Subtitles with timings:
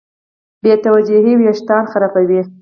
[0.63, 2.41] بېتوجهي وېښتيان خرابوي.